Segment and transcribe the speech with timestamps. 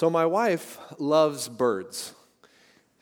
[0.00, 2.14] So, my wife loves birds,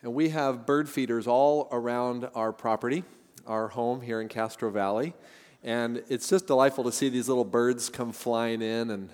[0.02, 3.04] and we have bird feeders all around our property,
[3.46, 5.14] our home here in Castro Valley.
[5.62, 9.11] And it's just delightful to see these little birds come flying in and,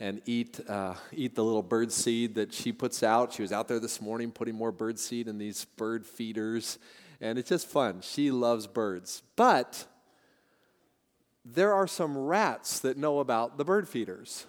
[0.00, 3.34] and eat, uh, eat the little bird seed that she puts out.
[3.34, 6.78] She was out there this morning putting more bird seed in these bird feeders,
[7.20, 8.00] and it's just fun.
[8.00, 9.22] She loves birds.
[9.36, 9.84] But
[11.44, 14.46] there are some rats that know about the bird feeders.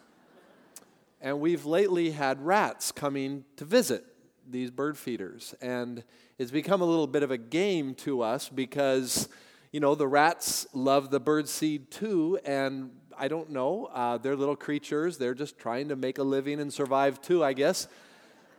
[1.21, 4.05] And we've lately had rats coming to visit
[4.49, 5.55] these bird feeders.
[5.61, 6.03] And
[6.37, 9.27] it's become a little bit of a game to us because,
[9.71, 12.39] you know, the rats love the bird seed too.
[12.45, 15.17] And I don't know, uh, they're little creatures.
[15.17, 17.87] They're just trying to make a living and survive too, I guess.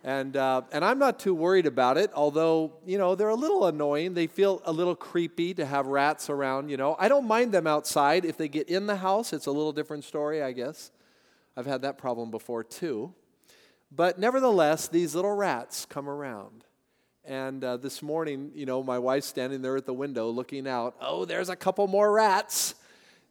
[0.04, 3.66] And, uh, and I'm not too worried about it, although, you know, they're a little
[3.66, 4.14] annoying.
[4.14, 6.96] They feel a little creepy to have rats around, you know.
[6.98, 8.24] I don't mind them outside.
[8.24, 10.92] If they get in the house, it's a little different story, I guess.
[11.58, 13.12] I've had that problem before too.
[13.90, 16.62] But nevertheless, these little rats come around.
[17.24, 20.94] And uh, this morning, you know, my wife's standing there at the window looking out.
[21.00, 22.76] Oh, there's a couple more rats.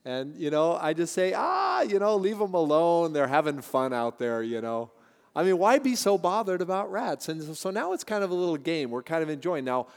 [0.04, 3.14] And, you know, I just say, ah, you know, leave them alone.
[3.14, 4.92] They're having fun out there, you know.
[5.34, 7.30] I mean, why be so bothered about rats?
[7.30, 8.92] And so now it's kind of a little game.
[8.92, 9.64] We're kind of enjoying.
[9.64, 9.88] Now,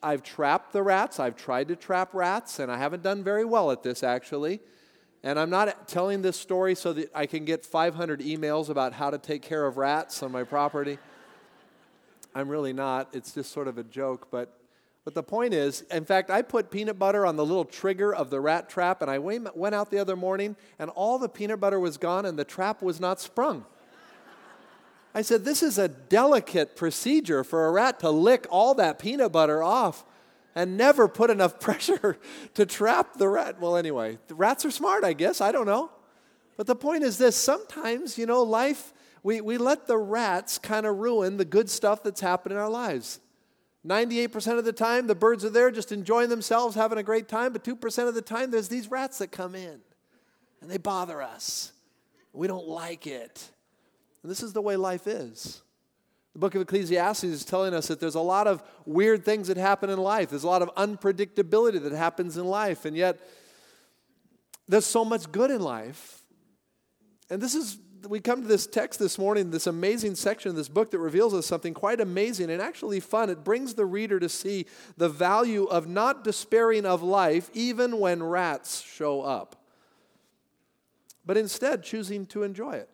[0.00, 1.18] I've trapped the rats.
[1.18, 4.60] I've tried to trap rats, and I haven't done very well at this, actually.
[5.22, 9.10] And I'm not telling this story so that I can get 500 emails about how
[9.10, 10.98] to take care of rats on my property.
[12.34, 13.08] I'm really not.
[13.12, 14.28] It's just sort of a joke.
[14.30, 14.56] But,
[15.04, 18.30] but the point is, in fact, I put peanut butter on the little trigger of
[18.30, 21.78] the rat trap, and I went out the other morning, and all the peanut butter
[21.78, 23.66] was gone, and the trap was not sprung.
[25.14, 29.32] I said, This is a delicate procedure for a rat to lick all that peanut
[29.32, 30.04] butter off
[30.54, 32.18] and never put enough pressure
[32.54, 33.60] to trap the rat.
[33.60, 35.40] Well, anyway, the rats are smart, I guess.
[35.40, 35.90] I don't know.
[36.56, 40.86] But the point is this sometimes, you know, life, we, we let the rats kind
[40.86, 43.20] of ruin the good stuff that's happened in our lives.
[43.86, 47.52] 98% of the time, the birds are there just enjoying themselves, having a great time,
[47.52, 49.80] but 2% of the time, there's these rats that come in
[50.60, 51.72] and they bother us.
[52.32, 53.50] We don't like it.
[54.22, 55.62] And this is the way life is.
[56.32, 59.56] The book of Ecclesiastes is telling us that there's a lot of weird things that
[59.56, 60.30] happen in life.
[60.30, 62.84] There's a lot of unpredictability that happens in life.
[62.84, 63.18] And yet,
[64.68, 66.22] there's so much good in life.
[67.28, 70.68] And this is, we come to this text this morning, this amazing section of this
[70.68, 73.28] book that reveals us something quite amazing and actually fun.
[73.28, 74.66] It brings the reader to see
[74.96, 79.56] the value of not despairing of life, even when rats show up,
[81.26, 82.88] but instead choosing to enjoy it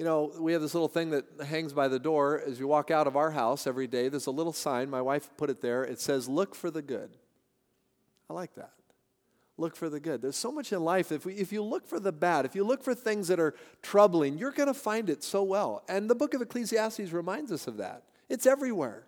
[0.00, 2.90] you know, we have this little thing that hangs by the door as you walk
[2.90, 4.08] out of our house every day.
[4.08, 5.84] There's a little sign, my wife put it there.
[5.84, 7.18] It says, Look for the good.
[8.30, 8.72] I like that.
[9.58, 10.22] Look for the good.
[10.22, 11.12] There's so much in life.
[11.12, 13.54] If, we, if you look for the bad, if you look for things that are
[13.82, 15.84] troubling, you're going to find it so well.
[15.86, 18.04] And the book of Ecclesiastes reminds us of that.
[18.30, 19.04] It's everywhere.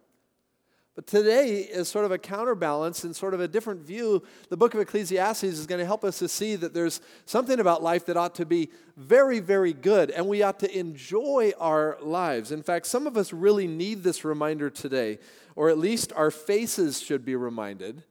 [0.95, 4.23] But today is sort of a counterbalance and sort of a different view.
[4.51, 7.83] The book of Ecclesiastes is going to help us to see that there's something about
[7.83, 12.53] life that ought to be very, very good, and we ought to enjoy our lives.
[12.53, 15.19] In fact, some of us really need this reminder today,
[15.57, 18.05] or at least our faces should be reminded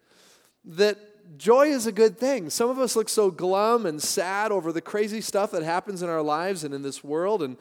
[0.65, 0.97] that
[1.37, 2.49] joy is a good thing.
[2.49, 6.09] Some of us look so glum and sad over the crazy stuff that happens in
[6.09, 7.57] our lives and in this world, and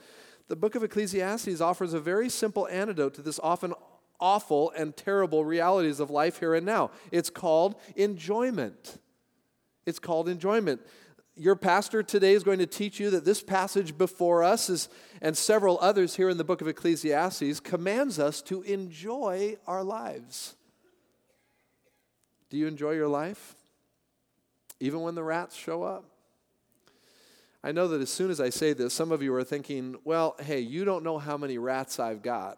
[0.47, 3.75] the book of Ecclesiastes offers a very simple antidote to this often
[4.21, 6.91] awful and terrible realities of life here and now.
[7.11, 8.99] It's called enjoyment.
[9.85, 10.79] It's called enjoyment.
[11.35, 14.89] Your pastor today is going to teach you that this passage before us is,
[15.21, 20.55] and several others here in the book of Ecclesiastes commands us to enjoy our lives.
[22.49, 23.55] Do you enjoy your life?
[24.79, 26.05] Even when the rats show up?
[27.63, 30.35] I know that as soon as I say this, some of you are thinking, well,
[30.41, 32.57] hey, you don't know how many rats I've got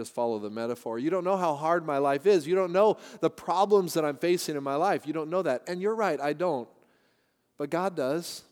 [0.00, 0.98] just follow the metaphor.
[0.98, 2.46] You don't know how hard my life is.
[2.46, 5.06] You don't know the problems that I'm facing in my life.
[5.06, 5.62] You don't know that.
[5.68, 6.68] And you're right, I don't.
[7.58, 8.42] But God does.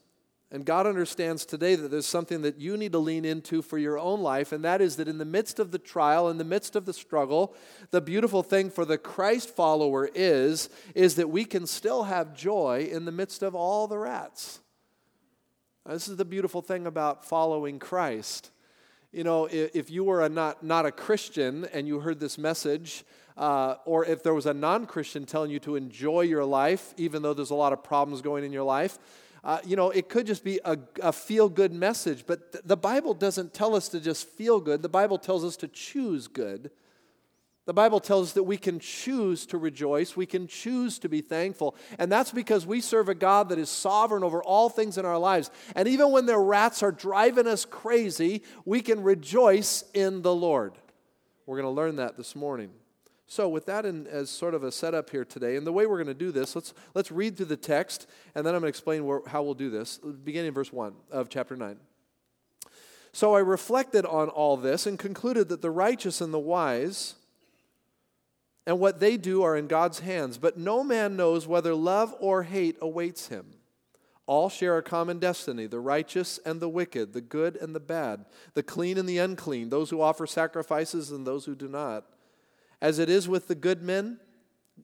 [0.51, 3.99] And God understands today that there's something that you need to lean into for your
[3.99, 6.75] own life, and that is that in the midst of the trial, in the midst
[6.75, 7.55] of the struggle,
[7.91, 12.89] the beautiful thing for the Christ follower is, is that we can still have joy
[12.91, 14.61] in the midst of all the rats.
[15.87, 18.51] This is the beautiful thing about following Christ
[19.12, 23.05] you know, if, you were a not, not a Christian and you heard this message,
[23.37, 27.22] uh, or if there was a non Christian telling you to enjoy your life, even
[27.22, 28.99] though there's a lot of problems going in your life,
[29.44, 32.25] uh, you know, it could just be a, a feel good message.
[32.26, 35.56] But th- the Bible doesn't tell us to just feel good, the Bible tells us
[35.58, 36.70] to choose good.
[37.69, 41.20] The Bible tells us that we can choose to rejoice, we can choose to be
[41.20, 41.76] thankful.
[41.99, 45.19] And that's because we serve a God that is sovereign over all things in our
[45.19, 45.50] lives.
[45.76, 50.79] And even when the rats are driving us crazy, we can rejoice in the Lord.
[51.44, 52.70] We're going to learn that this morning.
[53.26, 56.03] So, with that in, as sort of a setup here today, and the way we're
[56.03, 58.79] going to do this, let's, let's read through the text, and then I'm going to
[58.79, 61.76] explain where, how we'll do this, beginning in verse 1 of chapter 9.
[63.12, 67.17] So I reflected on all this and concluded that the righteous and the wise
[68.69, 72.43] and what they do are in God's hands, but no man knows whether love or
[72.43, 73.47] hate awaits him.
[74.26, 78.26] All share a common destiny the righteous and the wicked, the good and the bad,
[78.53, 82.05] the clean and the unclean, those who offer sacrifices and those who do not.
[82.79, 84.20] As it is with the good men,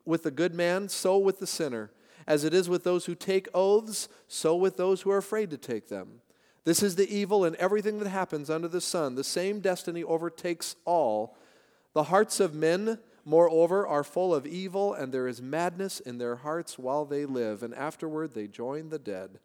[0.06, 1.90] with the good man, so with the sinner.
[2.26, 5.58] As it is with those who take oaths, so with those who are afraid to
[5.58, 6.22] take them.
[6.64, 9.14] This is the evil in everything that happens under the sun.
[9.14, 11.36] The same destiny overtakes all.
[11.92, 16.36] The hearts of men moreover, are full of evil, and there is madness in their
[16.36, 19.38] hearts while they live, and afterward they join the dead.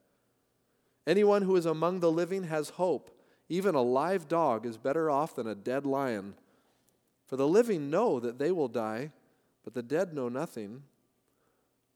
[1.07, 3.09] Anyone who is among the living has hope.
[3.47, 6.35] Even a live dog is better off than a dead lion.
[7.27, 9.11] For the living know that they will die,
[9.63, 10.83] but the dead know nothing.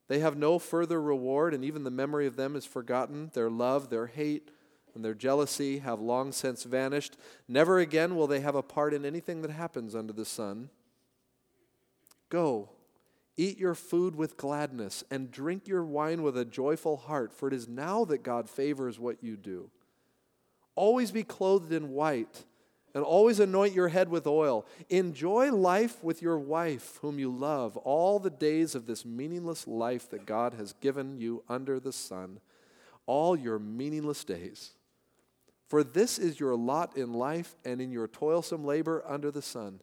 [0.08, 3.32] They have no further reward, and even the memory of them is forgotten.
[3.34, 4.50] Their love, their hate,
[4.96, 7.18] and their jealousy have long since vanished.
[7.48, 10.70] Never again will they have a part in anything that happens under the sun.
[12.34, 12.72] Go,
[13.38, 17.54] eat your food with gladness, and drink your wine with a joyful heart, for it
[17.54, 19.70] is now that God favors what you do.
[20.74, 22.46] Always be clothed in white,
[22.96, 24.66] and always anoint your head with oil.
[24.90, 30.10] Enjoy life with your wife, whom you love, all the days of this meaningless life
[30.10, 32.40] that God has given you under the sun,
[33.06, 34.72] all your meaningless days.
[35.68, 39.82] For this is your lot in life and in your toilsome labor under the sun.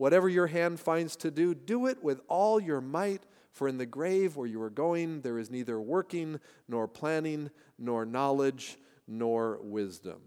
[0.00, 3.84] Whatever your hand finds to do, do it with all your might, for in the
[3.84, 10.22] grave where you are going, there is neither working, nor planning, nor knowledge, nor wisdom.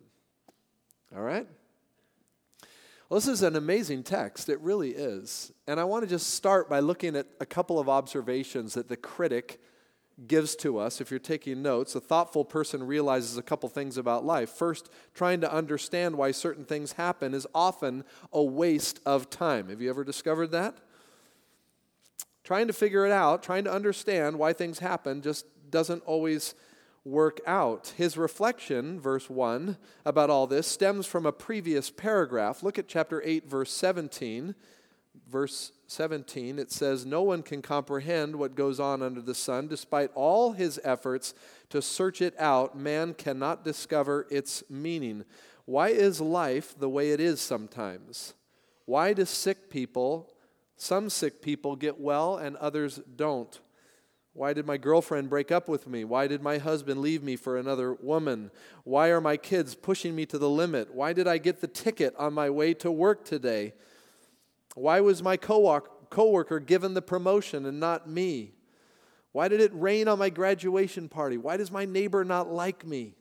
[1.15, 1.47] All right?
[3.09, 4.47] Well, this is an amazing text.
[4.47, 5.51] It really is.
[5.65, 8.95] And I want to just start by looking at a couple of observations that the
[8.95, 9.59] critic
[10.27, 11.01] gives to us.
[11.01, 14.49] If you're taking notes, a thoughtful person realizes a couple things about life.
[14.49, 19.69] First, trying to understand why certain things happen is often a waste of time.
[19.69, 20.77] Have you ever discovered that?
[22.43, 26.55] Trying to figure it out, trying to understand why things happen just doesn't always
[27.05, 27.93] work out.
[27.97, 32.63] His reflection, verse 1, about all this stems from a previous paragraph.
[32.63, 34.55] Look at chapter 8, verse 17.
[35.29, 39.67] Verse 17, it says, No one can comprehend what goes on under the sun.
[39.67, 41.33] Despite all his efforts
[41.69, 45.23] to search it out, man cannot discover its meaning.
[45.65, 48.33] Why is life the way it is sometimes?
[48.85, 50.33] Why do sick people,
[50.75, 53.59] some sick people, get well and others don't?
[54.33, 56.03] Why did my girlfriend break up with me?
[56.03, 58.49] Why did my husband leave me for another woman?
[58.83, 60.93] Why are my kids pushing me to the limit?
[60.93, 63.73] Why did I get the ticket on my way to work today?
[64.75, 68.53] Why was my coworker given the promotion and not me?
[69.31, 71.37] Why did it rain on my graduation party?
[71.37, 73.15] Why does my neighbor not like me?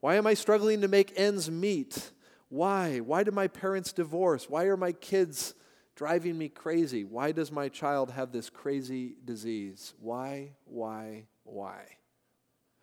[0.00, 2.12] Why am I struggling to make ends meet?
[2.48, 3.00] Why?
[3.00, 4.48] Why did my parents divorce?
[4.48, 5.54] Why are my kids
[5.94, 7.04] driving me crazy?
[7.04, 9.94] Why does my child have this crazy disease?
[10.00, 11.84] Why, why, why?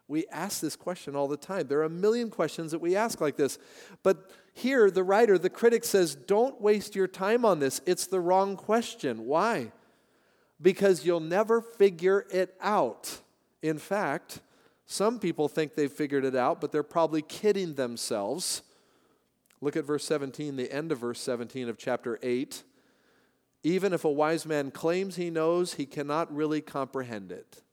[0.08, 1.68] We ask this question all the time.
[1.68, 3.60] There are a million questions that we ask like this.
[4.04, 7.82] But here, the writer, the critic says, don't waste your time on this.
[7.86, 9.26] It's the wrong question.
[9.26, 9.72] Why?
[10.62, 13.20] Because you'll never figure it out.
[13.62, 14.40] In fact,
[14.86, 18.62] some people think they've figured it out, but they're probably kidding themselves.
[19.60, 22.64] Look at verse 17, the end of verse 17 of chapter 8.
[23.64, 27.64] Even if a wise man claims he knows, he cannot really comprehend it.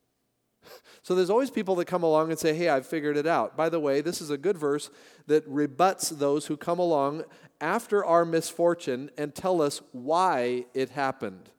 [1.03, 3.59] So there's always people that come along and say, Hey, I've figured it out.
[3.59, 4.91] By the way, this is a good verse
[5.27, 7.25] that rebuts those who come along
[7.61, 11.51] after our misfortune and tell us why it happened.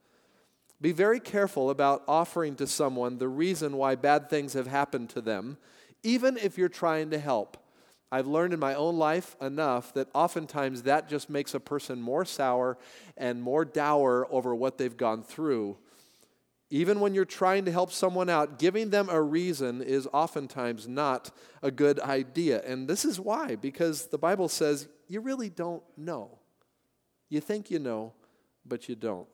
[0.81, 5.21] Be very careful about offering to someone the reason why bad things have happened to
[5.21, 5.57] them,
[6.03, 7.57] even if you're trying to help.
[8.11, 12.23] I've learned in my own life enough that oftentimes that just makes a person more
[12.23, 12.77] sour
[13.17, 15.77] and more dour over what they've gone through
[16.69, 21.31] even when you're trying to help someone out, giving them a reason is oftentimes not
[21.61, 22.61] a good idea.
[22.65, 26.39] And this is why, because the Bible says you really don't know.
[27.29, 28.13] You think you know,
[28.65, 29.27] but you don't.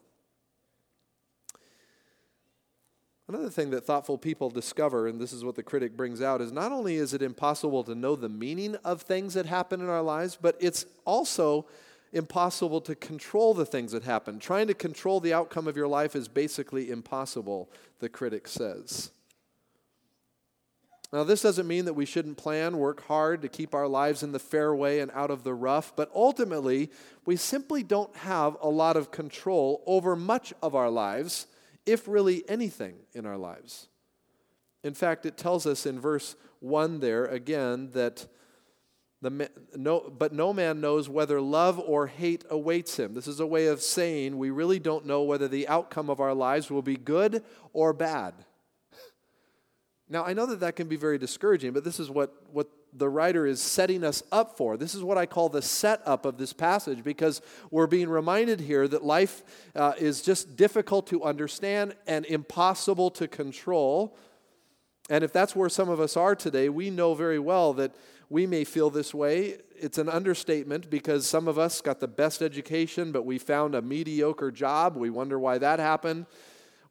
[3.29, 6.51] Another thing that thoughtful people discover, and this is what the critic brings out, is
[6.51, 10.01] not only is it impossible to know the meaning of things that happen in our
[10.01, 11.65] lives, but it's also
[12.13, 14.39] impossible to control the things that happen.
[14.39, 19.11] Trying to control the outcome of your life is basically impossible, the critic says.
[21.13, 24.31] Now, this doesn't mean that we shouldn't plan, work hard to keep our lives in
[24.31, 26.89] the fairway and out of the rough, but ultimately,
[27.25, 31.47] we simply don't have a lot of control over much of our lives,
[31.85, 33.89] if really anything in our lives.
[34.83, 38.27] In fact, it tells us in verse 1 there again that
[39.21, 43.13] the, no, but no man knows whether love or hate awaits him.
[43.13, 46.33] This is a way of saying we really don't know whether the outcome of our
[46.33, 48.33] lives will be good or bad.
[50.09, 53.07] Now, I know that that can be very discouraging, but this is what, what the
[53.07, 54.75] writer is setting us up for.
[54.75, 58.87] This is what I call the setup of this passage because we're being reminded here
[58.87, 59.43] that life
[59.75, 64.17] uh, is just difficult to understand and impossible to control.
[65.09, 67.95] And if that's where some of us are today, we know very well that
[68.31, 69.57] we may feel this way.
[69.75, 73.81] It's an understatement because some of us got the best education, but we found a
[73.81, 74.95] mediocre job.
[74.95, 76.27] We wonder why that happened.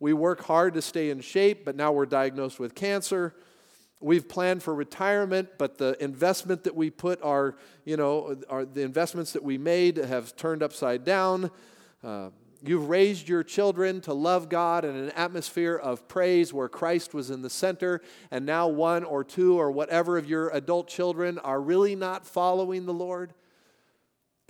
[0.01, 3.35] We work hard to stay in shape, but now we're diagnosed with cancer.
[4.01, 7.57] We've planned for retirement, but the investment that we put our,
[7.87, 11.51] you know, our, the investments that we made have turned upside down.
[12.05, 12.29] Uh,
[12.63, 17.31] You've raised your children to love God in an atmosphere of praise where Christ was
[17.31, 21.61] in the center, and now one or two or whatever of your adult children are
[21.61, 23.33] really not following the Lord.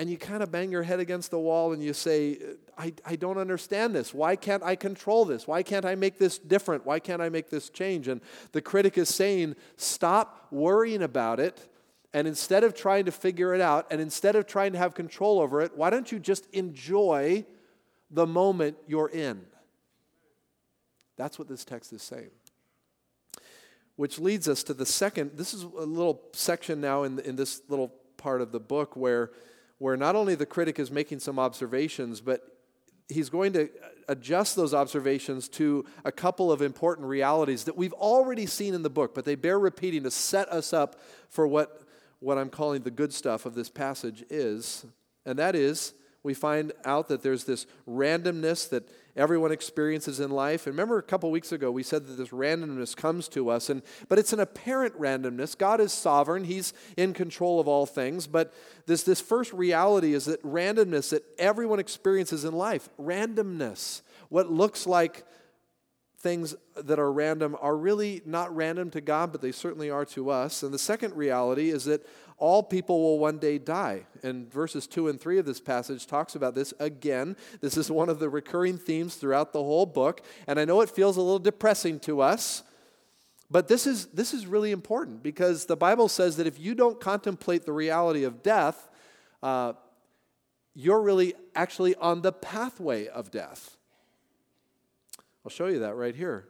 [0.01, 2.39] And you kind of bang your head against the wall and you say,
[2.79, 4.15] I, I don't understand this.
[4.15, 5.47] Why can't I control this?
[5.47, 6.87] Why can't I make this different?
[6.87, 8.09] Why can't I make this change?
[8.09, 11.69] And the critic is saying, Stop worrying about it.
[12.15, 15.39] And instead of trying to figure it out, and instead of trying to have control
[15.39, 17.45] over it, why don't you just enjoy
[18.11, 19.43] the moment you're in.
[21.17, 22.31] That's what this text is saying.
[23.97, 27.61] Which leads us to the second, this is a little section now in, in this
[27.69, 29.31] little part of the book where,
[29.79, 32.43] where not only the critic is making some observations, but
[33.09, 33.69] he's going to
[34.09, 38.91] adjust those observations to a couple of important realities that we've already seen in the
[38.91, 40.99] book, but they bear repeating to set us up
[41.29, 41.83] for what,
[42.21, 44.87] what I'm calling the good stuff of this passage is.
[45.27, 50.67] And that is we find out that there's this randomness that everyone experiences in life.
[50.67, 53.83] And remember a couple weeks ago we said that this randomness comes to us and
[54.09, 55.57] but it's an apparent randomness.
[55.57, 58.53] God is sovereign, he's in control of all things, but
[58.87, 64.87] this this first reality is that randomness that everyone experiences in life, randomness, what looks
[64.87, 65.25] like
[66.21, 70.29] things that are random are really not random to God, but they certainly are to
[70.29, 70.63] us.
[70.63, 72.07] And the second reality is that
[72.41, 74.07] all people will one day die.
[74.23, 77.37] And verses 2 and 3 of this passage talks about this again.
[77.61, 80.23] This is one of the recurring themes throughout the whole book.
[80.47, 82.63] And I know it feels a little depressing to us,
[83.51, 87.01] but this is, this is really important because the Bible says that if you don't
[87.01, 88.89] contemplate the reality of death,
[89.43, 89.75] uh,
[90.75, 93.77] you're really actually on the pathway of death.
[95.45, 96.47] I'll show you that right here.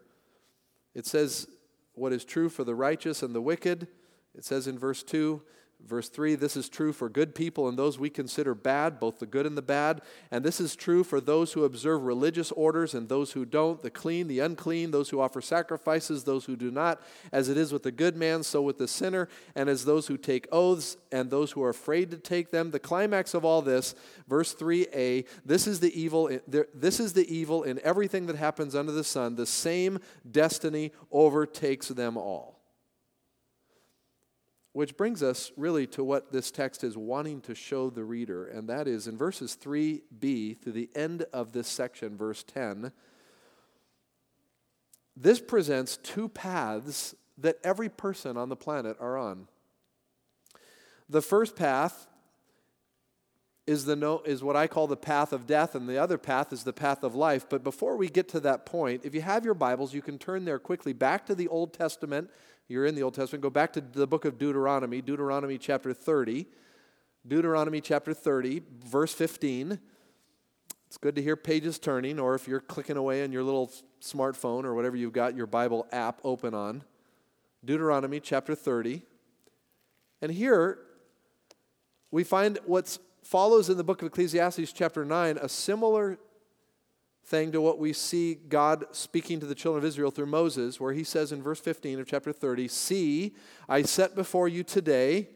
[0.94, 1.48] It says,
[1.94, 3.88] What is true for the righteous and the wicked.
[4.36, 5.42] It says in verse 2
[5.86, 9.26] Verse 3 this is true for good people and those we consider bad, both the
[9.26, 10.02] good and the bad.
[10.30, 13.90] And this is true for those who observe religious orders and those who don't, the
[13.90, 17.02] clean, the unclean, those who offer sacrifices, those who do not.
[17.32, 20.16] As it is with the good man, so with the sinner, and as those who
[20.16, 22.70] take oaths and those who are afraid to take them.
[22.70, 23.94] The climax of all this,
[24.28, 28.92] verse 3a this is the evil, this is the evil in everything that happens under
[28.92, 29.36] the sun.
[29.36, 29.98] The same
[30.30, 32.49] destiny overtakes them all.
[34.72, 38.68] Which brings us really to what this text is wanting to show the reader, and
[38.68, 42.92] that is in verses 3b through the end of this section, verse 10.
[45.16, 49.48] This presents two paths that every person on the planet are on.
[51.08, 52.06] The first path
[53.66, 56.52] is, the no, is what I call the path of death, and the other path
[56.52, 57.46] is the path of life.
[57.48, 60.44] But before we get to that point, if you have your Bibles, you can turn
[60.44, 62.30] there quickly back to the Old Testament
[62.70, 66.46] you're in the Old Testament, go back to the book of Deuteronomy, Deuteronomy chapter 30.
[67.26, 69.78] Deuteronomy chapter 30, verse 15.
[70.86, 74.64] It's good to hear pages turning, or if you're clicking away on your little smartphone
[74.64, 76.84] or whatever you've got your Bible app open on.
[77.64, 79.02] Deuteronomy chapter 30.
[80.22, 80.78] And here
[82.10, 86.18] we find what follows in the book of Ecclesiastes chapter 9 a similar
[87.30, 90.92] thing to what we see God speaking to the children of Israel through Moses, where
[90.92, 93.36] he says in verse 15 of chapter 30, See,
[93.68, 95.28] I set before you today,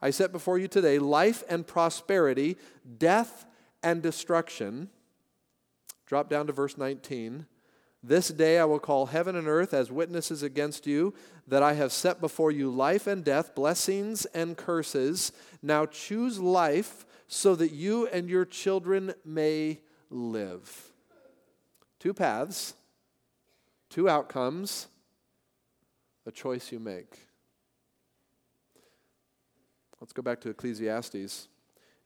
[0.00, 2.56] I set before you today life and prosperity,
[2.98, 3.46] death
[3.82, 4.88] and destruction.
[6.06, 7.46] Drop down to verse 19.
[8.00, 11.12] This day I will call heaven and earth as witnesses against you
[11.48, 15.32] that I have set before you life and death, blessings and curses.
[15.62, 20.90] Now choose life so that you and your children may live.
[21.98, 22.74] Two paths,
[23.88, 24.88] two outcomes,
[26.26, 27.26] a choice you make.
[30.00, 31.48] Let's go back to Ecclesiastes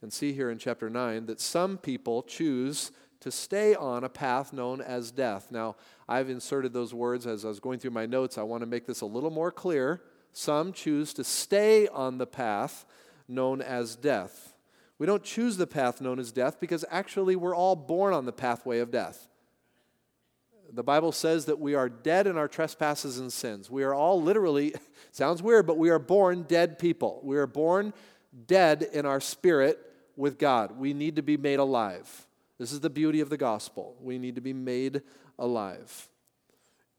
[0.03, 4.53] and see here in chapter 9 that some people choose to stay on a path
[4.53, 5.49] known as death.
[5.51, 5.77] Now,
[6.09, 8.39] I've inserted those words as I was going through my notes.
[8.39, 10.03] I want to make this a little more clear.
[10.33, 12.87] Some choose to stay on the path
[13.29, 14.50] known as death.
[15.01, 18.33] We don't choose the path known as death because actually we're all born on the
[18.33, 19.29] pathway of death.
[20.71, 23.71] The Bible says that we are dead in our trespasses and sins.
[23.71, 24.75] We are all literally,
[25.11, 27.23] sounds weird, but we are born dead people.
[27.25, 27.95] We are born
[28.47, 29.81] dead in our spirit
[30.17, 30.79] with God.
[30.79, 32.27] We need to be made alive.
[32.59, 33.97] This is the beauty of the gospel.
[34.03, 35.01] We need to be made
[35.39, 36.11] alive.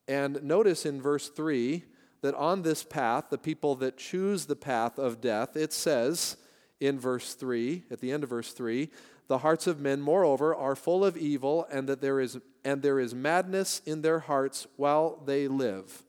[0.08, 1.84] And notice in verse 3
[2.22, 6.38] that on this path, the people that choose the path of death, it says
[6.81, 8.89] in verse 3, at the end of verse 3,
[9.27, 13.00] the hearts of men, moreover, are full of evil, and that there is and there
[13.00, 16.03] is madness in their hearts while they live.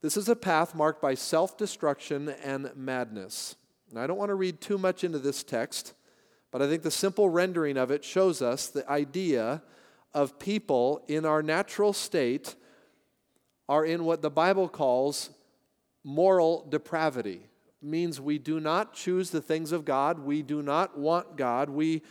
[0.00, 3.56] This is a path marked by self destruction and madness.
[3.90, 5.94] And I don't want to read too much into this text,
[6.50, 9.62] but I think the simple rendering of it shows us the idea
[10.14, 12.54] of people in our natural state
[13.68, 15.30] are in what the Bible calls
[16.04, 17.48] moral depravity.
[17.82, 22.02] Means we do not choose the things of God, we do not want God, we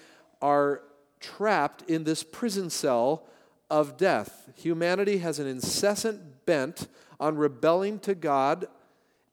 [0.41, 0.81] are
[1.21, 3.25] trapped in this prison cell
[3.69, 4.49] of death.
[4.57, 6.87] Humanity has an incessant bent
[7.19, 8.67] on rebelling to God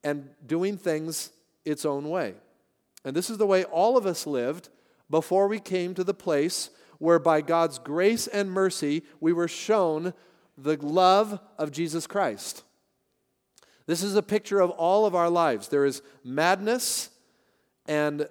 [0.03, 1.31] and doing things
[1.65, 2.35] its own way.
[3.03, 4.69] And this is the way all of us lived
[5.09, 6.69] before we came to the place
[6.99, 10.13] where, by God's grace and mercy, we were shown
[10.57, 12.63] the love of Jesus Christ.
[13.89, 15.69] This is a picture of all of our lives.
[15.69, 17.09] There is madness
[17.87, 18.29] and,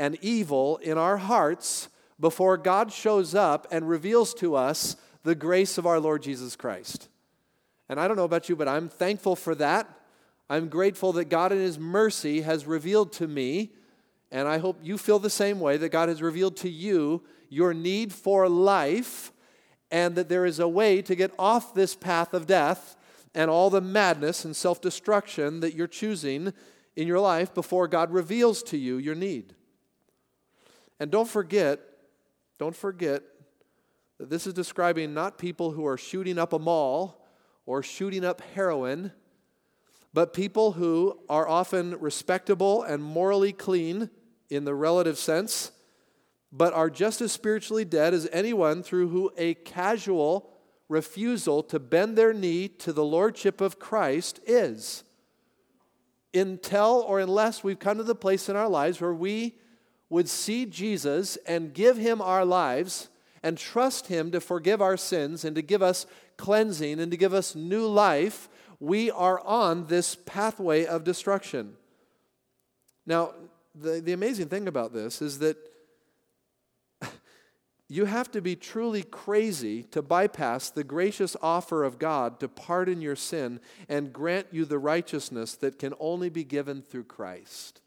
[0.00, 1.88] and evil in our hearts
[2.18, 7.08] before God shows up and reveals to us the grace of our Lord Jesus Christ.
[7.88, 9.88] And I don't know about you, but I'm thankful for that.
[10.50, 13.74] I'm grateful that God in His mercy has revealed to me,
[14.32, 17.74] and I hope you feel the same way, that God has revealed to you your
[17.74, 19.30] need for life,
[19.92, 22.96] and that there is a way to get off this path of death
[23.34, 26.52] and all the madness and self destruction that you're choosing
[26.96, 29.54] in your life before God reveals to you your need.
[31.00, 31.80] And don't forget,
[32.58, 33.22] don't forget
[34.18, 37.26] that this is describing not people who are shooting up a mall
[37.66, 39.10] or shooting up heroin
[40.14, 44.08] but people who are often respectable and morally clean
[44.48, 45.72] in the relative sense,
[46.52, 50.48] but are just as spiritually dead as anyone through who a casual
[50.88, 55.04] refusal to bend their knee to the lordship of Christ is.
[56.32, 59.54] Until or unless we've come to the place in our lives where we
[60.10, 63.08] would see Jesus and give him our lives
[63.42, 67.34] and trust him to forgive our sins and to give us cleansing and to give
[67.34, 68.48] us new life,
[68.80, 71.74] we are on this pathway of destruction.
[73.06, 73.34] Now,
[73.74, 75.56] the, the amazing thing about this is that
[77.94, 83.00] you have to be truly crazy to bypass the gracious offer of God to pardon
[83.00, 87.80] your sin and grant you the righteousness that can only be given through Christ.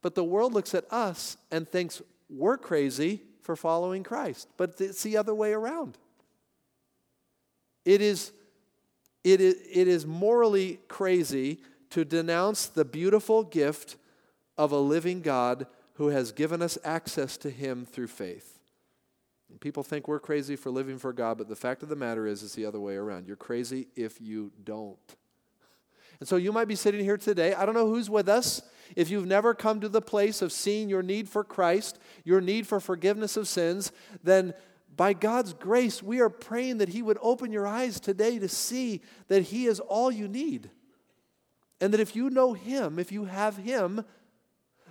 [0.00, 4.48] But the world looks at us and thinks we're crazy for following Christ.
[4.56, 5.98] But it's the other way around.
[7.84, 8.32] It is
[9.24, 11.58] it is, it is morally crazy
[11.90, 13.96] to denounce the beautiful gift
[14.56, 15.66] of a living God
[15.98, 18.60] who has given us access to Him through faith.
[19.50, 22.24] And people think we're crazy for living for God, but the fact of the matter
[22.24, 23.26] is, it's the other way around.
[23.26, 25.16] You're crazy if you don't.
[26.20, 27.52] And so you might be sitting here today.
[27.52, 28.62] I don't know who's with us.
[28.94, 32.68] If you've never come to the place of seeing your need for Christ, your need
[32.68, 33.90] for forgiveness of sins,
[34.22, 34.54] then
[34.96, 39.02] by God's grace, we are praying that He would open your eyes today to see
[39.26, 40.70] that He is all you need.
[41.80, 44.04] And that if you know Him, if you have Him,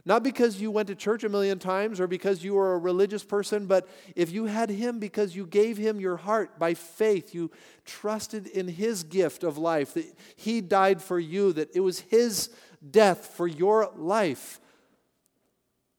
[0.07, 3.25] not because you went to church a million times or because you were a religious
[3.25, 7.51] person, but if you had Him because you gave Him your heart by faith, you
[7.83, 10.05] trusted in His gift of life, that
[10.37, 12.49] He died for you, that it was His
[12.89, 14.61] death for your life.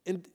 [0.07, 0.27] And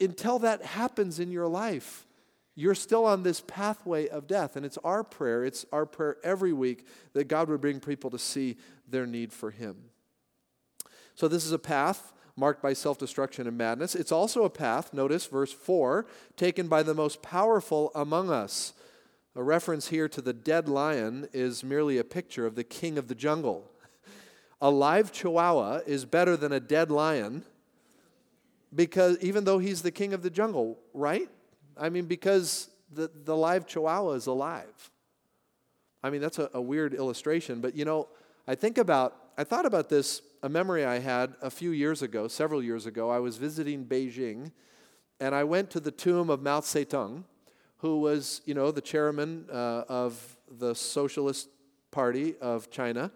[0.00, 2.06] until that happens in your life,
[2.54, 4.56] you're still on this pathway of death.
[4.56, 8.18] And it's our prayer, it's our prayer every week that God would bring people to
[8.18, 8.56] see
[8.88, 9.76] their need for Him.
[11.14, 13.94] So, this is a path marked by self destruction and madness.
[13.94, 18.72] It's also a path, notice verse 4, taken by the most powerful among us.
[19.34, 23.08] A reference here to the dead lion is merely a picture of the king of
[23.08, 23.70] the jungle.
[24.60, 27.44] A live chihuahua is better than a dead lion
[28.74, 31.28] because even though he's the king of the jungle, right?
[31.76, 34.90] I mean, because the, the live chihuahua is alive.
[36.02, 38.08] I mean, that's a, a weird illustration, but you know,
[38.50, 42.28] I think about, I thought about this, a memory I had a few years ago,
[42.28, 43.10] several years ago.
[43.10, 44.52] I was visiting Beijing,
[45.20, 47.24] and I went to the tomb of Mao Zedong,
[47.76, 51.48] who was, you know, the chairman uh, of the Socialist
[51.90, 53.12] Party of China.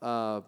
[0.00, 0.40] Uh,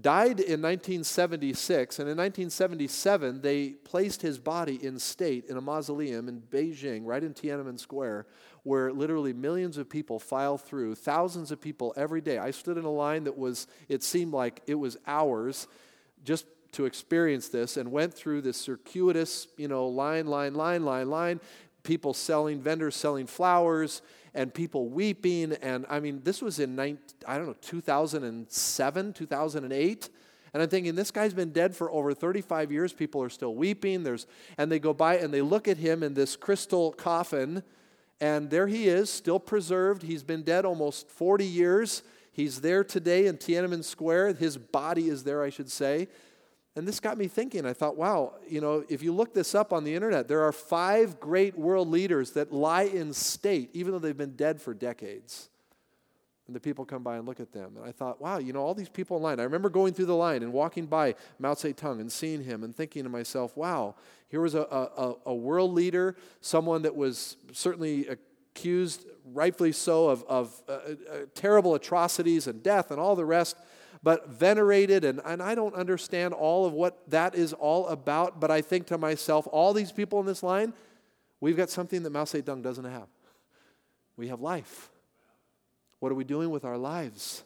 [0.00, 6.28] died in 1976, and in 1977, they placed his body in state in a mausoleum
[6.28, 8.26] in Beijing, right in Tiananmen Square,
[8.62, 12.38] where literally millions of people file through, thousands of people every day.
[12.38, 15.68] I stood in a line that was, it seemed like it was hours
[16.24, 21.08] just to experience this and went through this circuitous, you know, line, line, line, line,
[21.08, 21.40] line,
[21.84, 24.02] people selling, vendors selling flowers,
[24.36, 25.54] and people weeping.
[25.54, 30.08] And I mean, this was in, 19, I don't know, 2007, 2008.
[30.54, 32.92] And I'm thinking, this guy's been dead for over 35 years.
[32.92, 34.04] People are still weeping.
[34.04, 37.62] There's, and they go by and they look at him in this crystal coffin.
[38.20, 40.02] And there he is, still preserved.
[40.02, 42.02] He's been dead almost 40 years.
[42.32, 44.34] He's there today in Tiananmen Square.
[44.34, 46.08] His body is there, I should say.
[46.76, 47.64] And this got me thinking.
[47.64, 50.52] I thought, wow, you know, if you look this up on the internet, there are
[50.52, 55.48] five great world leaders that lie in state, even though they've been dead for decades.
[56.46, 57.72] And the people come by and look at them.
[57.76, 59.40] And I thought, wow, you know, all these people in line.
[59.40, 62.76] I remember going through the line and walking by Mao Zedong and seeing him and
[62.76, 63.96] thinking to myself, wow,
[64.28, 70.24] here was a, a, a world leader, someone that was certainly accused, rightfully so, of,
[70.24, 73.56] of uh, uh, terrible atrocities and death and all the rest
[74.06, 75.04] but venerated.
[75.04, 78.86] And, and I don't understand all of what that is all about, but I think
[78.86, 80.74] to myself, all these people in this line,
[81.40, 83.08] we've got something that Mao Zedong doesn't have.
[84.16, 84.90] We have life.
[85.98, 87.42] What are we doing with our lives?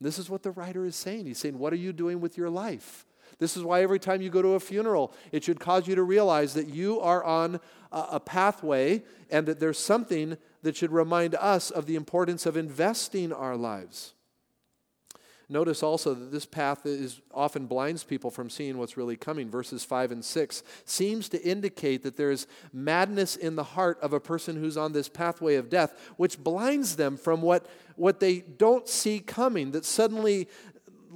[0.00, 1.26] This is what the writer is saying.
[1.26, 3.04] He's saying, What are you doing with your life?
[3.40, 6.04] This is why every time you go to a funeral, it should cause you to
[6.04, 7.58] realize that you are on
[7.90, 13.32] a, pathway and that there's something that should remind us of the importance of investing
[13.32, 14.14] our lives.
[15.52, 19.50] Notice also that this path is often blinds people from seeing what's really coming.
[19.50, 24.12] Verses 5 and 6 seems to indicate that there is madness in the heart of
[24.12, 28.38] a person who's on this pathway of death, which blinds them from what, what they
[28.38, 30.48] don't see coming, that suddenly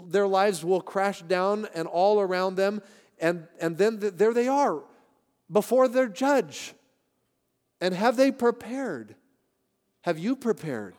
[0.08, 2.82] their lives will crash down and all around them,
[3.20, 4.82] and, and then th- there they are
[5.48, 6.74] before their judge.
[7.80, 9.14] And have they prepared?
[10.00, 10.96] Have you prepared?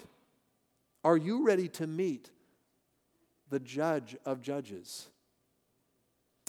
[1.04, 2.30] Are you ready to meet
[3.50, 5.08] the judge of judges.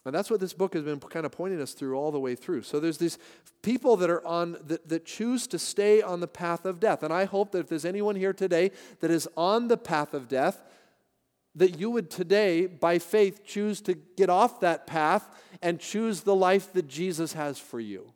[0.04, 2.36] And that's what this book has been kind of pointing us through all the way
[2.36, 2.62] through.
[2.62, 3.18] So there's these
[3.62, 7.02] people that are on that, that choose to stay on the path of death.
[7.02, 10.28] And I hope that if there's anyone here today that is on the path of
[10.28, 10.62] death,
[11.56, 15.28] that you would today, by faith, choose to get off that path
[15.60, 18.12] and choose the life that Jesus has for you.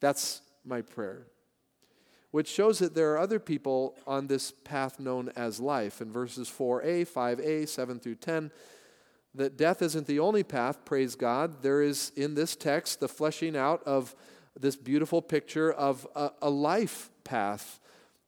[0.00, 1.26] That's my prayer
[2.34, 6.00] which shows that there are other people on this path known as life.
[6.00, 8.50] In verses 4a, 5a, 7 through 10,
[9.36, 11.62] that death isn't the only path, praise God.
[11.62, 14.16] There is in this text the fleshing out of
[14.58, 17.78] this beautiful picture of a, a life path.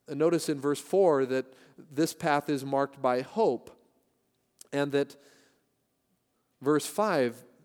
[0.07, 1.53] And notice in verse 4 that
[1.91, 3.77] this path is marked by hope,
[4.73, 5.17] and that
[6.63, 7.56] verse 5 it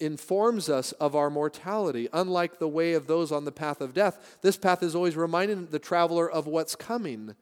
[0.00, 2.08] informs us of our mortality.
[2.12, 5.66] Unlike the way of those on the path of death, this path is always reminding
[5.66, 7.34] the traveler of what's coming.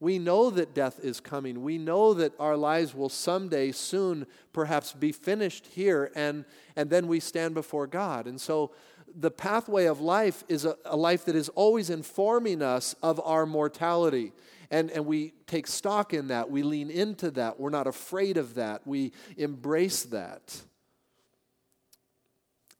[0.00, 1.62] We know that death is coming.
[1.62, 7.06] We know that our lives will someday, soon, perhaps be finished here, and, and then
[7.06, 8.26] we stand before God.
[8.26, 8.72] And so
[9.14, 13.44] the pathway of life is a, a life that is always informing us of our
[13.44, 14.32] mortality.
[14.70, 16.50] And, and we take stock in that.
[16.50, 17.60] We lean into that.
[17.60, 18.86] We're not afraid of that.
[18.86, 20.62] We embrace that.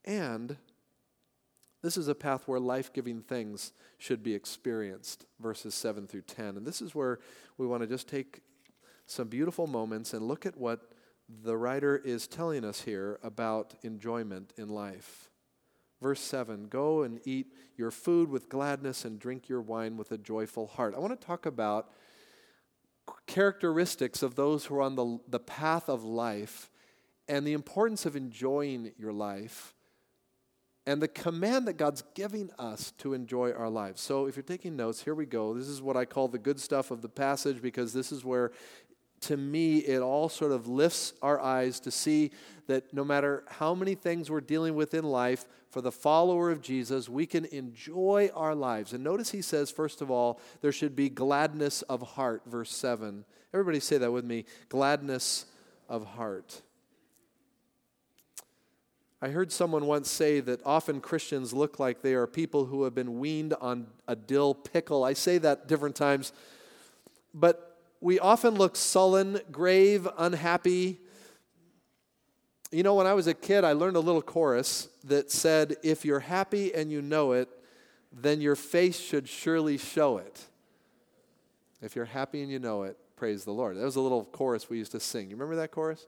[0.04, 0.56] And
[1.82, 6.56] this is a path where life giving things should be experienced, verses 7 through 10.
[6.56, 7.20] And this is where
[7.56, 8.40] we want to just take
[9.06, 10.92] some beautiful moments and look at what
[11.42, 15.30] the writer is telling us here about enjoyment in life.
[16.02, 20.18] Verse 7 Go and eat your food with gladness and drink your wine with a
[20.18, 20.94] joyful heart.
[20.94, 21.90] I want to talk about
[23.26, 26.70] characteristics of those who are on the, the path of life
[27.28, 29.74] and the importance of enjoying your life
[30.90, 34.00] and the command that God's giving us to enjoy our lives.
[34.00, 35.54] So, if you're taking notes, here we go.
[35.54, 38.50] This is what I call the good stuff of the passage because this is where,
[39.20, 42.32] to me, it all sort of lifts our eyes to see
[42.66, 46.60] that no matter how many things we're dealing with in life, for the follower of
[46.60, 48.92] Jesus, we can enjoy our lives.
[48.92, 53.24] And notice he says, first of all, there should be gladness of heart, verse 7.
[53.54, 55.46] Everybody say that with me gladness
[55.88, 56.62] of heart.
[59.22, 62.94] I heard someone once say that often Christians look like they are people who have
[62.94, 65.04] been weaned on a dill pickle.
[65.04, 66.32] I say that different times,
[67.34, 71.00] but we often look sullen, grave, unhappy.
[72.70, 76.06] You know, when I was a kid, I learned a little chorus that said, If
[76.06, 77.50] you're happy and you know it,
[78.10, 80.46] then your face should surely show it.
[81.82, 83.76] If you're happy and you know it, praise the Lord.
[83.76, 85.28] That was a little chorus we used to sing.
[85.28, 86.06] You remember that chorus?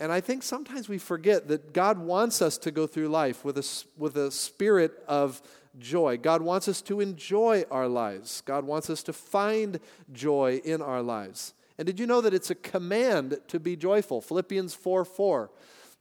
[0.00, 3.58] And I think sometimes we forget that God wants us to go through life with
[3.58, 5.42] a, with a spirit of
[5.78, 6.16] joy.
[6.16, 8.42] God wants us to enjoy our lives.
[8.46, 9.78] God wants us to find
[10.10, 11.52] joy in our lives.
[11.76, 14.22] And did you know that it's a command to be joyful?
[14.22, 15.50] Philippians 4 4.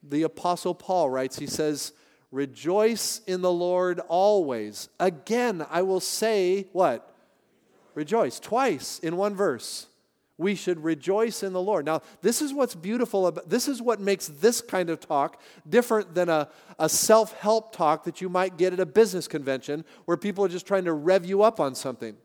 [0.01, 1.91] The Apostle Paul writes, he says,
[2.31, 4.87] Rejoice in the Lord always.
[4.97, 7.13] Again, I will say, what?
[7.95, 8.39] Rejoice.
[8.39, 9.87] Twice in one verse
[10.39, 11.85] we should rejoice in the Lord.
[11.85, 16.15] Now, this is what's beautiful about this is what makes this kind of talk different
[16.15, 16.47] than a,
[16.79, 20.65] a self-help talk that you might get at a business convention where people are just
[20.65, 22.15] trying to rev you up on something.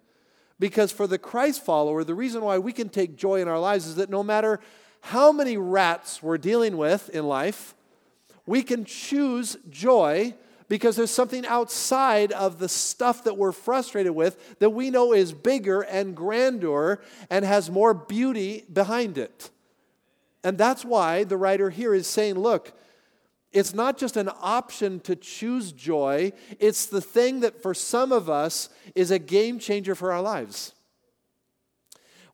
[0.60, 3.86] Because for the Christ follower, the reason why we can take joy in our lives
[3.86, 4.60] is that no matter
[5.00, 7.74] how many rats we're dealing with in life,
[8.46, 10.34] we can choose joy
[10.68, 15.32] because there's something outside of the stuff that we're frustrated with that we know is
[15.32, 17.00] bigger and grander
[17.30, 19.50] and has more beauty behind it.
[20.42, 22.72] And that's why the writer here is saying, look,
[23.52, 28.28] it's not just an option to choose joy, it's the thing that for some of
[28.28, 30.72] us is a game changer for our lives.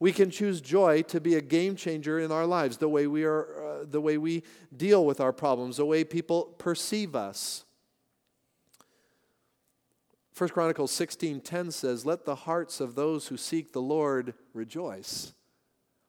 [0.01, 3.25] We can choose joy to be a game changer in our lives, the way we
[3.25, 7.65] are, uh, the way we deal with our problems, the way people perceive us.
[10.41, 15.35] 1 Chronicles 16:10 says, "Let the hearts of those who seek the Lord rejoice."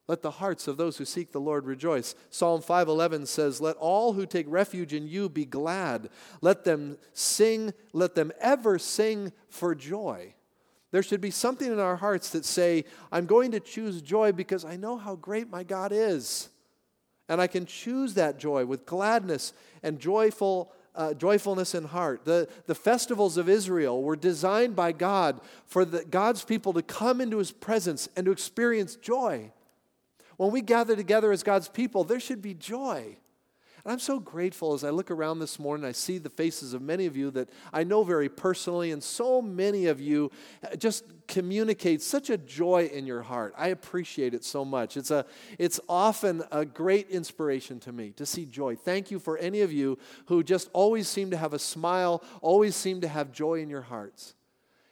[0.07, 2.15] Let the hearts of those who seek the Lord rejoice.
[2.29, 6.09] Psalm 5:11 says, "Let all who take refuge in you be glad.
[6.39, 10.33] Let them sing, let them ever sing for joy."
[10.91, 14.63] There should be something in our hearts that say, "I'm going to choose joy because
[14.63, 16.47] I know how great my God is."
[17.27, 19.51] And I can choose that joy with gladness
[19.83, 22.25] and joyful uh, joyfulness in heart.
[22.25, 27.21] The, the festivals of Israel were designed by God for the, God's people to come
[27.21, 29.51] into his presence and to experience joy.
[30.37, 33.17] When we gather together as God's people, there should be joy.
[33.83, 36.81] And I'm so grateful as I look around this morning, I see the faces of
[36.81, 40.31] many of you that I know very personally, and so many of you
[40.77, 43.53] just communicate such a joy in your heart.
[43.57, 44.97] I appreciate it so much.
[44.97, 45.25] It's, a,
[45.57, 48.75] it's often a great inspiration to me to see joy.
[48.75, 52.75] Thank you for any of you who just always seem to have a smile, always
[52.75, 54.35] seem to have joy in your hearts.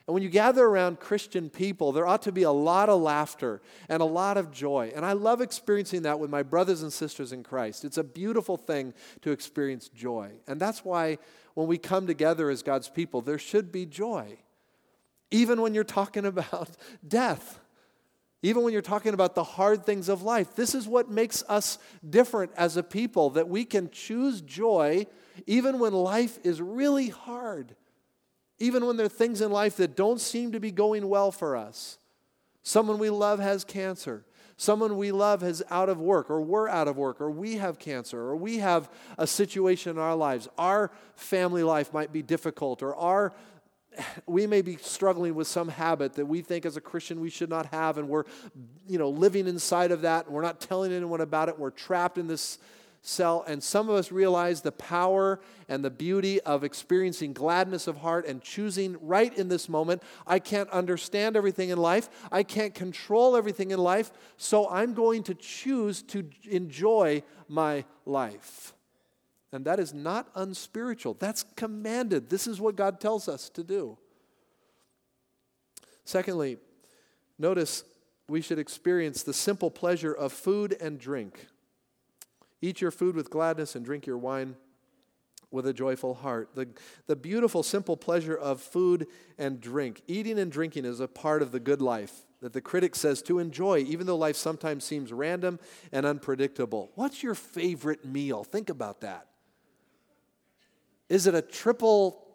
[0.10, 3.62] And when you gather around Christian people, there ought to be a lot of laughter
[3.90, 4.92] and a lot of joy.
[4.96, 7.86] And I love experiencing that with my brothers and sisters in Christ.
[7.86, 10.32] It's a beautiful thing to experience joy.
[10.48, 11.20] And that's why
[11.54, 14.40] when we come together as God's people, there should be joy.
[15.30, 16.72] Even when you're talking about
[17.08, 17.60] death,
[18.42, 21.78] even when you're talking about the hard things of life, this is what makes us
[22.10, 25.06] different as a people that we can choose joy
[25.46, 27.76] even when life is really hard
[28.60, 31.56] even when there are things in life that don't seem to be going well for
[31.56, 31.98] us.
[32.64, 34.26] Someone we love has cancer.
[34.58, 37.80] Someone we love is out of work, or we're out of work, or we have
[37.80, 40.50] cancer, or we have a situation in our lives.
[40.58, 43.34] Our family life might be difficult, or our
[44.28, 47.50] we may be struggling with some habit that we think as a Christian we should
[47.50, 48.26] not have, and we're,
[48.88, 51.58] you know, living inside of that, and we're not telling anyone about it.
[51.58, 52.60] We're trapped in this
[53.02, 53.44] cell.
[53.48, 58.26] And some of us realize the power and the beauty of experiencing gladness of heart
[58.26, 60.04] and choosing right in this moment.
[60.28, 65.24] I can't understand everything in life, I can't control everything in life, so I'm going
[65.24, 68.74] to choose to enjoy my life.
[69.52, 71.16] And that is not unspiritual.
[71.20, 72.30] That's commanded.
[72.30, 73.98] This is what God tells us to do.
[76.06, 76.58] Secondly,
[77.38, 77.84] notice
[78.28, 81.48] we should experience the simple pleasure of food and drink.
[82.62, 84.56] Eat your food with gladness and drink your wine
[85.52, 86.50] with a joyful heart.
[86.56, 86.68] The,
[87.08, 90.02] the beautiful, simple pleasure of food and drink.
[90.08, 93.40] Eating and drinking is a part of the good life that the critic says to
[93.40, 95.60] enjoy, even though life sometimes seems random
[95.92, 96.92] and unpredictable.
[96.96, 98.44] What's your favorite meal?
[98.44, 99.28] Think about that.
[101.10, 102.26] Is it a triple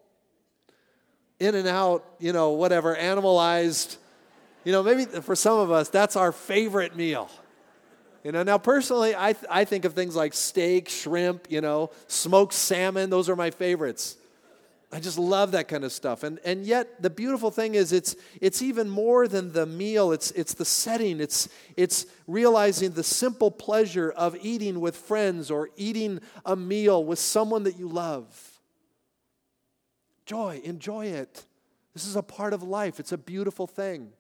[1.38, 3.96] in and out, you know, whatever, animalized?
[4.64, 7.30] You know, maybe for some of us, that's our favorite meal.
[8.24, 11.90] You know, now personally, I, th- I think of things like steak, shrimp, you know,
[12.08, 13.10] smoked salmon.
[13.10, 14.16] Those are my favorites.
[14.90, 16.22] I just love that kind of stuff.
[16.22, 20.30] And, and yet, the beautiful thing is, it's, it's even more than the meal, it's,
[20.30, 21.20] it's the setting.
[21.20, 27.18] It's, it's realizing the simple pleasure of eating with friends or eating a meal with
[27.18, 28.60] someone that you love.
[30.24, 31.44] Joy, enjoy it.
[31.92, 34.12] This is a part of life, it's a beautiful thing.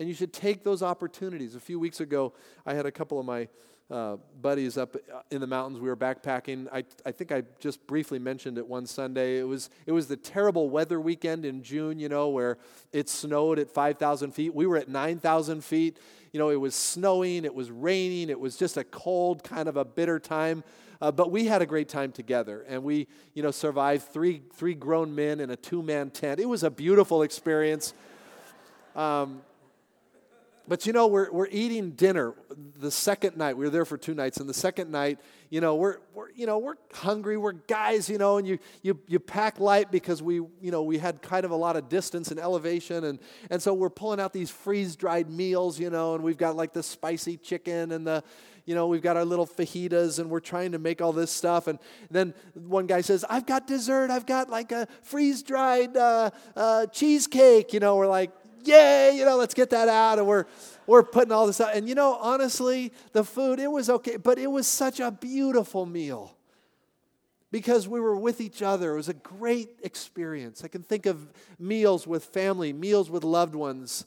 [0.00, 1.54] And you should take those opportunities.
[1.54, 2.32] A few weeks ago,
[2.66, 3.48] I had a couple of my
[3.90, 4.96] uh, buddies up
[5.30, 5.78] in the mountains.
[5.78, 6.66] We were backpacking.
[6.72, 9.38] I, I think I just briefly mentioned it one Sunday.
[9.38, 12.56] It was, it was the terrible weather weekend in June, you know, where
[12.92, 14.54] it snowed at 5,000 feet.
[14.54, 15.98] We were at 9,000 feet.
[16.32, 19.76] You know, it was snowing, it was raining, it was just a cold, kind of
[19.76, 20.64] a bitter time.
[21.02, 24.72] Uh, but we had a great time together, and we, you know, survived three, three
[24.72, 26.40] grown men in a two man tent.
[26.40, 27.92] It was a beautiful experience.
[28.94, 29.42] Um,
[30.68, 32.34] but you know, we're, we're eating dinner
[32.78, 33.56] the second night.
[33.56, 35.18] We were there for two nights, and the second night,
[35.50, 37.36] you know, we're, we're you know we're hungry.
[37.36, 40.98] We're guys, you know, and you you you pack light because we you know we
[40.98, 43.18] had kind of a lot of distance and elevation, and
[43.50, 46.72] and so we're pulling out these freeze dried meals, you know, and we've got like
[46.72, 48.22] the spicy chicken and the
[48.64, 51.66] you know, we've got our little fajitas and we're trying to make all this stuff.
[51.66, 51.78] And
[52.10, 54.10] then one guy says, I've got dessert.
[54.10, 57.72] I've got like a freeze dried uh, uh, cheesecake.
[57.72, 58.30] You know, we're like,
[58.66, 60.18] yay, you know, let's get that out.
[60.18, 60.46] And we're,
[60.86, 61.74] we're putting all this out.
[61.74, 65.86] And you know, honestly, the food, it was okay, but it was such a beautiful
[65.86, 66.36] meal
[67.50, 68.92] because we were with each other.
[68.92, 70.64] It was a great experience.
[70.64, 74.06] I can think of meals with family, meals with loved ones,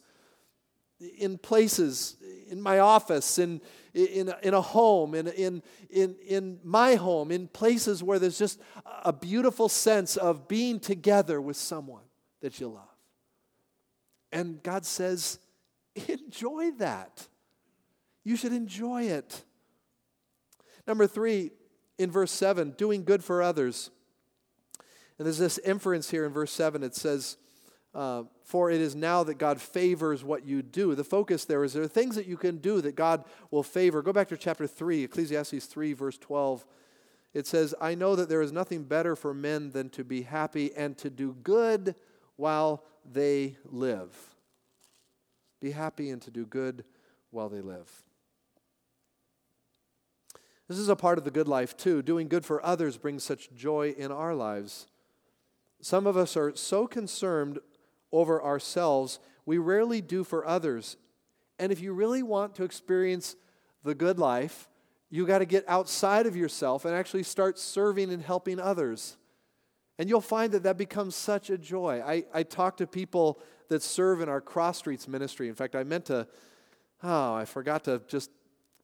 [1.17, 2.15] in places,
[2.47, 3.61] in my office, in,
[3.93, 8.59] in, in a home, in, in, in, in my home, in places where there's just
[9.03, 12.03] a beautiful sense of being together with someone
[12.41, 12.94] that you love.
[14.35, 15.39] And God says,
[16.09, 17.25] enjoy that.
[18.25, 19.43] You should enjoy it.
[20.85, 21.51] Number three,
[21.97, 23.91] in verse 7, doing good for others.
[25.17, 26.83] And there's this inference here in verse 7.
[26.83, 27.37] It says,
[27.93, 30.95] uh, For it is now that God favors what you do.
[30.95, 34.01] The focus there is there are things that you can do that God will favor.
[34.01, 36.65] Go back to chapter 3, Ecclesiastes 3, verse 12.
[37.33, 40.73] It says, I know that there is nothing better for men than to be happy
[40.75, 41.95] and to do good
[42.35, 44.15] while they live.
[45.61, 46.83] Be happy and to do good
[47.31, 47.89] while they live.
[50.67, 52.01] This is a part of the good life, too.
[52.01, 54.87] Doing good for others brings such joy in our lives.
[55.81, 57.59] Some of us are so concerned
[58.11, 60.97] over ourselves, we rarely do for others.
[61.59, 63.35] And if you really want to experience
[63.83, 64.69] the good life,
[65.09, 69.17] you got to get outside of yourself and actually start serving and helping others.
[69.97, 72.01] And you'll find that that becomes such a joy.
[72.05, 75.47] I, I talk to people that serve in our Cross Streets ministry.
[75.47, 76.27] In fact, I meant to,
[77.03, 78.29] oh, I forgot to just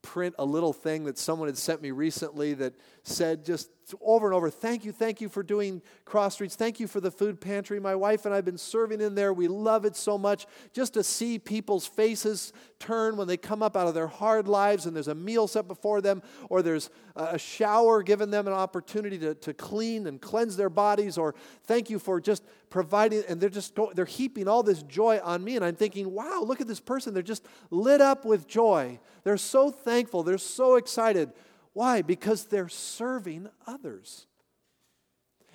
[0.02, 3.70] print a little thing that someone had sent me recently that said just
[4.02, 6.56] over and over, thank you, thank you for doing cross streets.
[6.56, 7.80] Thank you for the food pantry.
[7.80, 9.34] My wife and I have been serving in there.
[9.34, 10.46] We love it so much.
[10.74, 14.86] Just to see people's faces turn when they come up out of their hard lives
[14.86, 19.18] and there's a meal set before them, or there's a shower given them an opportunity
[19.18, 23.50] to, to clean and cleanse their bodies, or thank you for just providing, and they're
[23.50, 25.56] just go, they're heaping all this joy on me.
[25.56, 27.14] And I'm thinking, wow, look at this person.
[27.14, 29.00] They're just lit up with joy.
[29.24, 30.24] They're so thankful.
[30.24, 31.32] They're so excited.
[31.74, 32.02] Why?
[32.02, 34.28] Because they're serving others.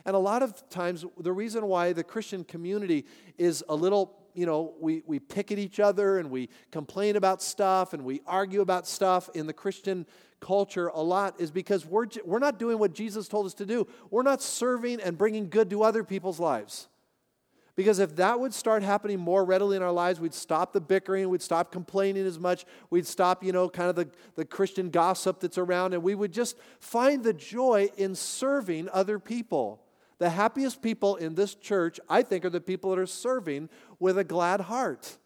[0.04, 3.06] And a lot of times, the reason why the Christian community
[3.38, 7.42] is a little, you know, we, we pick at each other and we complain about
[7.42, 10.06] stuff and we argue about stuff in the Christian
[10.38, 13.86] culture a lot is because we're, we're not doing what Jesus told us to do.
[14.10, 16.88] We're not serving and bringing good to other people's lives.
[17.76, 21.28] Because if that would start happening more readily in our lives, we'd stop the bickering,
[21.28, 25.40] we'd stop complaining as much, we'd stop, you know, kind of the, the Christian gossip
[25.40, 29.82] that's around, and we would just find the joy in serving other people.
[30.18, 33.68] The happiest people in this church, I think, are the people that are serving
[34.00, 35.18] with a glad heart.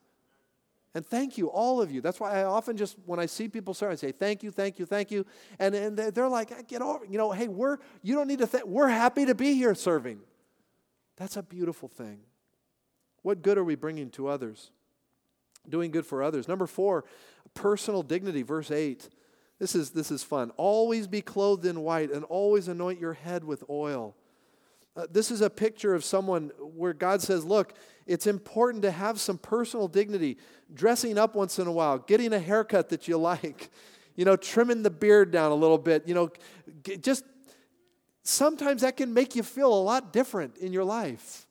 [0.92, 2.00] And thank you, all of you.
[2.00, 4.80] That's why I often just, when I see people serve, I say, thank you, thank
[4.80, 5.24] you, thank you.
[5.60, 8.64] And, and they're like, get over, you know, hey, we're, you don't need to, th-
[8.64, 10.18] we're happy to be here serving.
[11.16, 12.18] That's a beautiful thing.
[13.22, 14.70] What good are we bringing to others?
[15.68, 16.48] Doing good for others.
[16.48, 17.04] Number four,
[17.54, 19.08] personal dignity, verse 8.
[19.58, 20.50] This is, this is fun.
[20.56, 24.16] Always be clothed in white and always anoint your head with oil.
[24.96, 27.74] Uh, this is a picture of someone where God says, Look,
[28.06, 30.38] it's important to have some personal dignity,
[30.72, 33.70] dressing up once in a while, getting a haircut that you like,
[34.16, 36.30] you know, trimming the beard down a little bit, you know,
[37.00, 37.24] just
[38.22, 41.46] sometimes that can make you feel a lot different in your life.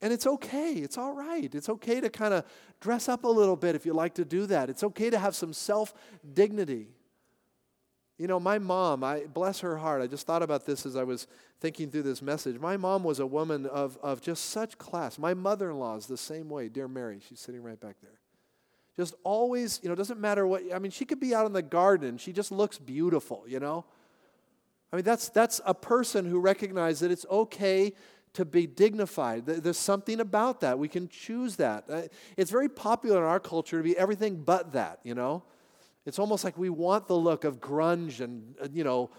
[0.00, 0.74] And it's okay.
[0.74, 1.52] It's all right.
[1.54, 2.44] It's okay to kind of
[2.80, 4.70] dress up a little bit if you like to do that.
[4.70, 5.92] It's okay to have some self
[6.34, 6.88] dignity.
[8.16, 10.02] You know, my mom, I bless her heart.
[10.02, 11.28] I just thought about this as I was
[11.60, 12.58] thinking through this message.
[12.58, 15.18] My mom was a woman of, of just such class.
[15.18, 16.68] My mother in law is the same way.
[16.68, 18.18] Dear Mary, she's sitting right back there.
[18.96, 21.62] Just always, you know, doesn't matter what, I mean, she could be out in the
[21.62, 22.18] garden.
[22.18, 23.84] She just looks beautiful, you know?
[24.92, 27.92] I mean, that's, that's a person who recognizes that it's okay
[28.34, 29.46] to be dignified.
[29.46, 30.78] There's something about that.
[30.78, 31.84] We can choose that.
[31.88, 32.02] Uh,
[32.36, 35.42] it's very popular in our culture to be everything but that, you know?
[36.06, 39.10] It's almost like we want the look of grunge and, uh, you know,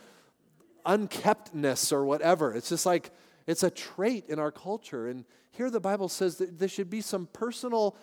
[0.86, 2.54] unkeptness or whatever.
[2.54, 3.12] It's just like,
[3.46, 5.08] it's a trait in our culture.
[5.08, 7.96] And here the Bible says that there should be some personal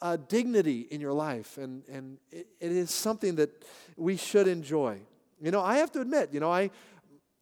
[0.00, 3.50] uh, dignity in your life, and, and it, it is something that
[3.96, 4.98] we should enjoy.
[5.40, 6.70] You know, I have to admit, you know, I,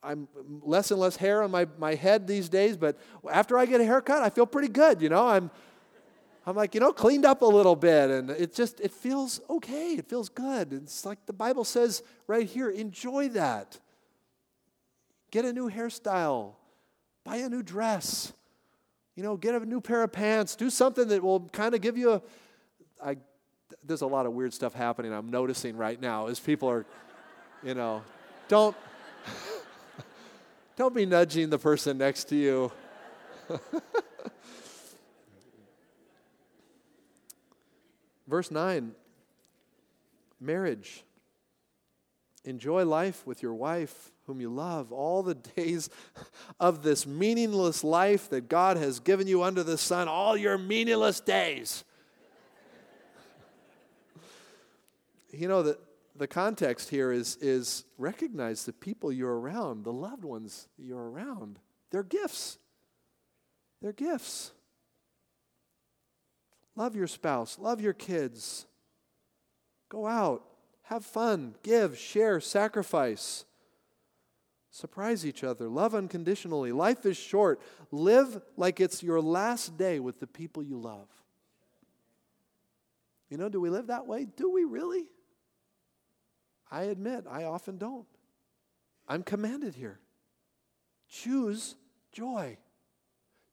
[0.03, 0.29] I'm
[0.63, 2.99] less and less hair on my, my head these days, but
[3.31, 5.27] after I get a haircut, I feel pretty good, you know.
[5.27, 5.51] I'm
[6.47, 9.93] I'm like, you know, cleaned up a little bit and it just it feels okay.
[9.93, 10.73] It feels good.
[10.73, 13.79] It's like the Bible says right here, enjoy that.
[15.31, 16.55] Get a new hairstyle.
[17.25, 18.33] Buy a new dress.
[19.17, 20.57] You know, get a new pair of pants.
[20.57, 22.23] Do something that will kind of give you a
[23.05, 23.19] I
[23.85, 26.87] there's a lot of weird stuff happening I'm noticing right now as people are,
[27.63, 28.03] you know,
[28.49, 28.75] don't
[30.81, 32.73] don't be nudging the person next to you.
[38.27, 38.95] Verse 9
[40.41, 41.05] marriage.
[42.47, 45.91] Enjoy life with your wife, whom you love, all the days
[46.59, 51.21] of this meaningless life that God has given you under the sun, all your meaningless
[51.21, 51.85] days.
[55.31, 55.79] you know, the,
[56.17, 61.59] the context here is, is recognize the people you're around, the loved ones you're around.
[61.91, 62.59] They're gifts.
[63.81, 64.53] They're gifts.
[66.77, 68.67] Love your spouse, love your kids.
[69.89, 70.45] Go out,
[70.85, 73.45] have fun, give, share, sacrifice.
[74.71, 76.71] Surprise each other, love unconditionally.
[76.71, 77.61] Life is short.
[77.91, 81.09] Live like it's your last day with the people you love.
[83.29, 84.25] You know, do we live that way?
[84.25, 85.07] Do we really?
[86.71, 88.07] I admit, I often don't.
[89.09, 89.99] I'm commanded here.
[91.09, 91.75] Choose
[92.13, 92.59] joy.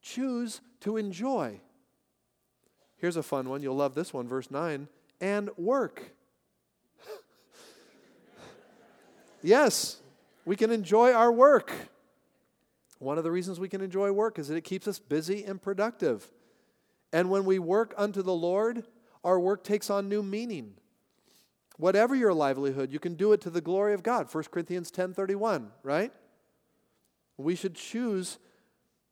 [0.02, 1.60] Choose to enjoy.
[2.98, 3.62] Here's a fun one.
[3.62, 4.88] You'll love this one, verse 9.
[5.20, 6.12] And work.
[9.44, 9.98] yes,
[10.46, 11.72] we can enjoy our work.
[13.00, 15.62] One of the reasons we can enjoy work is that it keeps us busy and
[15.62, 16.32] productive.
[17.14, 18.84] And when we work unto the Lord,
[19.24, 20.74] our work takes on new meaning.
[21.78, 24.28] Whatever your livelihood, you can do it to the glory of God.
[24.30, 26.12] 1 Corinthians 10:31, right?
[27.38, 28.40] We should choose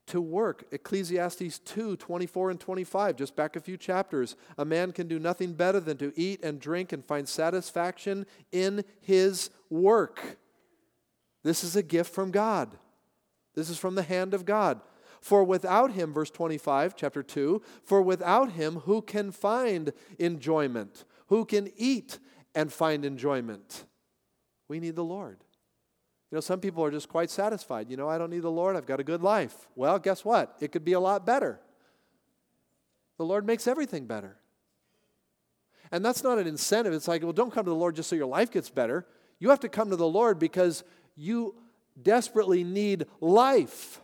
[0.07, 0.66] to work.
[0.72, 4.36] Ecclesiastes 2 24 and 25, just back a few chapters.
[4.57, 8.84] A man can do nothing better than to eat and drink and find satisfaction in
[8.99, 10.38] his work.
[11.43, 12.78] This is a gift from God.
[13.53, 14.82] This is from the hand of God.
[15.22, 21.05] For without him, verse 25, chapter 2, for without him, who can find enjoyment?
[21.28, 22.20] Who can eat
[22.56, 23.86] and find enjoyment?
[24.68, 25.38] We need the Lord.
[26.32, 27.89] You know, some people are just quite satisfied.
[27.89, 29.68] You know, I don't need the Lord, I've got a good life.
[29.76, 30.56] Well, guess what?
[30.60, 31.60] It could be a lot better.
[33.18, 34.38] The Lord makes everything better.
[35.91, 36.93] And that's not an incentive.
[36.93, 39.06] It's like, well, don't come to the Lord just so your life gets better.
[39.39, 40.84] You have to come to the Lord because
[41.16, 41.56] you
[42.01, 44.01] desperately need life.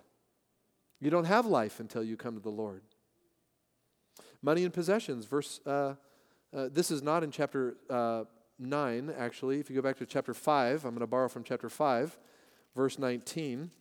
[0.99, 2.83] You don't have life until you come to the Lord.
[4.41, 5.95] Money and possessions, verse, uh,
[6.55, 8.23] uh, this is not in chapter uh,
[8.61, 9.59] 9, actually.
[9.59, 12.17] If you go back to chapter 5, I'm going to borrow from chapter 5,
[12.75, 13.71] verse 19.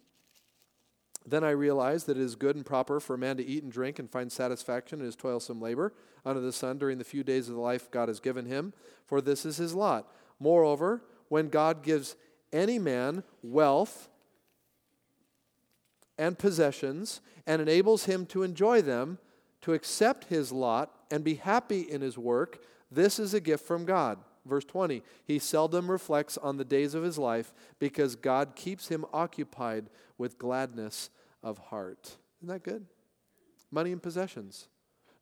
[1.26, 3.70] Then I realized that it is good and proper for a man to eat and
[3.70, 5.93] drink and find satisfaction in his toilsome labor
[6.24, 8.72] under the sun during the few days of the life God has given him,
[9.07, 10.11] for this is his lot.
[10.39, 12.16] Moreover, when God gives
[12.53, 14.09] any man wealth
[16.18, 19.18] and possessions and enables him to enjoy them,
[19.62, 23.85] to accept his lot and be happy in his work, this is a gift from
[23.85, 24.18] God.
[24.51, 29.07] Verse 20, he seldom reflects on the days of his life because God keeps him
[29.12, 29.86] occupied
[30.18, 31.09] with gladness
[31.40, 32.16] of heart.
[32.42, 32.84] Isn't that good?
[33.70, 34.66] Money and possessions.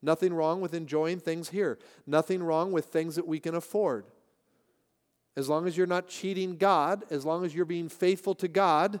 [0.01, 1.77] Nothing wrong with enjoying things here.
[2.07, 4.05] Nothing wrong with things that we can afford.
[5.37, 8.99] As long as you're not cheating God, as long as you're being faithful to God,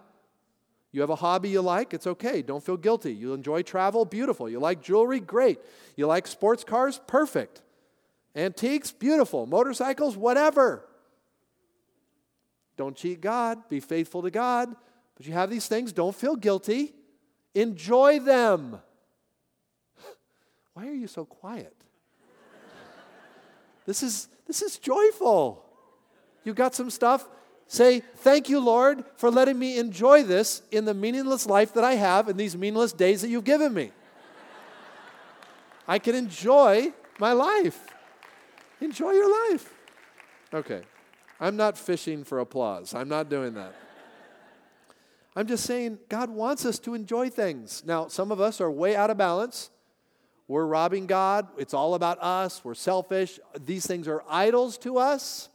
[0.91, 2.43] you have a hobby you like, it's okay.
[2.43, 3.15] Don't feel guilty.
[3.15, 4.47] You enjoy travel, beautiful.
[4.47, 5.59] You like jewelry, great.
[5.95, 7.63] You like sports cars, perfect.
[8.35, 9.45] Antiques, beautiful.
[9.45, 10.85] Motorcycles, whatever.
[12.77, 13.67] Don't cheat God.
[13.69, 14.75] Be faithful to God.
[15.15, 16.93] But you have these things, don't feel guilty.
[17.53, 18.79] Enjoy them.
[20.73, 21.75] Why are you so quiet?
[23.85, 25.65] this is this is joyful.
[26.43, 27.27] You got some stuff,
[27.71, 31.93] Say, Thank you, Lord, for letting me enjoy this in the meaningless life that I
[31.93, 33.91] have in these meaningless days that you've given me.
[35.87, 37.79] I can enjoy my life.
[38.81, 39.73] Enjoy your life.
[40.53, 40.81] Okay.
[41.39, 42.93] I'm not fishing for applause.
[42.93, 43.73] I'm not doing that.
[45.35, 47.83] I'm just saying God wants us to enjoy things.
[47.85, 49.69] Now, some of us are way out of balance.
[50.47, 51.47] We're robbing God.
[51.57, 52.65] It's all about us.
[52.65, 53.39] We're selfish.
[53.65, 55.49] These things are idols to us.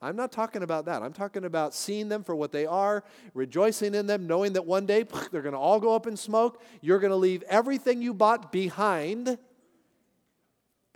[0.00, 1.02] I'm not talking about that.
[1.02, 3.02] I'm talking about seeing them for what they are,
[3.34, 6.62] rejoicing in them, knowing that one day they're going to all go up in smoke.
[6.80, 9.38] You're going to leave everything you bought behind.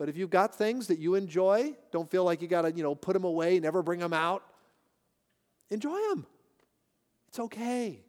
[0.00, 2.82] But if you've got things that you enjoy, don't feel like you got to, you
[2.82, 4.42] know, put them away, never bring them out.
[5.68, 6.24] Enjoy them.
[7.28, 8.00] It's okay.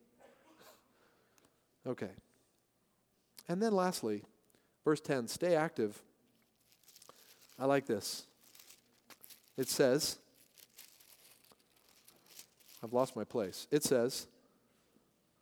[1.86, 2.12] Okay.
[3.50, 4.24] And then lastly,
[4.86, 6.02] verse 10 stay active.
[7.60, 8.24] I like this.
[9.58, 10.16] It says,
[12.82, 13.68] I've lost my place.
[13.70, 14.28] It says,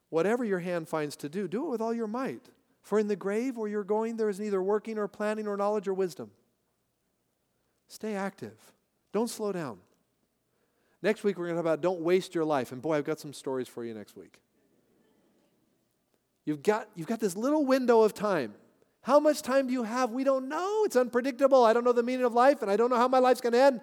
[0.09, 2.49] Whatever your hand finds to do, do it with all your might.
[2.81, 5.87] For in the grave where you're going, there is neither working or planning or knowledge
[5.87, 6.31] or wisdom.
[7.89, 8.53] Stay active.
[9.11, 9.79] Don't slow down.
[11.01, 12.71] Next week, we're going to talk about don't waste your life.
[12.71, 14.39] And boy, I've got some stories for you next week.
[16.45, 18.53] You've got, you've got this little window of time.
[19.01, 20.11] How much time do you have?
[20.11, 20.83] We don't know.
[20.85, 21.63] It's unpredictable.
[21.63, 23.53] I don't know the meaning of life, and I don't know how my life's going
[23.53, 23.81] to end.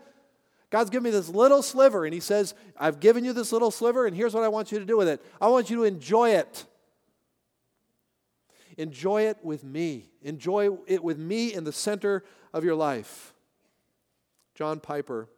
[0.70, 4.07] God's given me this little sliver, and He says, I've given you this little sliver,
[4.07, 5.24] and here's what I want you to do with it.
[5.40, 6.66] I want you to enjoy it.
[8.76, 10.11] Enjoy it with me.
[10.22, 13.32] Enjoy it with me in the center of your life.
[14.57, 15.28] John Piper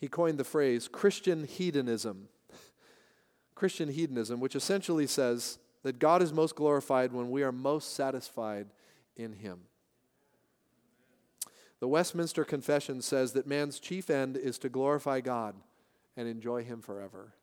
[0.00, 2.28] he coined the phrase Christian hedonism.
[3.54, 8.68] Christian hedonism, which essentially says that God is most glorified when we are most satisfied
[9.14, 9.60] in Him.
[11.78, 15.54] The Westminster Confession says that man's chief end is to glorify God
[16.16, 17.34] and enjoy Him forever.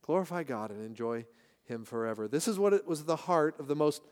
[0.00, 1.26] Glorify God and enjoy
[1.64, 2.26] Him forever.
[2.26, 4.02] This is what it was the heart of the most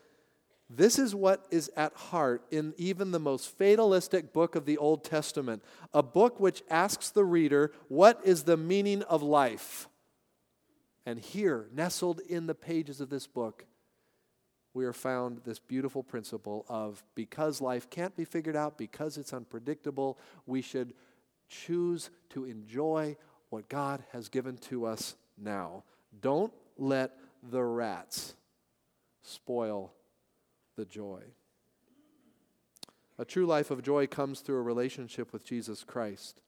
[0.69, 5.03] this is what is at heart in even the most fatalistic book of the Old
[5.03, 5.63] Testament,
[5.93, 9.87] a book which asks the reader, What is the meaning of life?
[11.05, 13.65] And here, nestled in the pages of this book,
[14.73, 19.33] we are found this beautiful principle of because life can't be figured out, because it's
[19.33, 20.93] unpredictable, we should
[21.47, 23.15] choose to enjoy
[23.49, 25.83] what God has given to us now.
[26.19, 27.11] Don't let
[27.43, 28.33] the rats
[29.21, 29.93] spoil
[30.75, 31.21] the joy.
[33.17, 36.41] A true life of joy comes through a relationship with Jesus Christ.